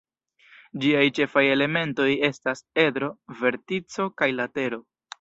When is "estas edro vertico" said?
2.31-4.11